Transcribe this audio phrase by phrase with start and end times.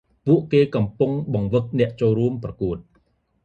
[0.25, 2.77] ពួកគេ កំពុងបង្វឹកអ្នកចូលរួមប្រគួត។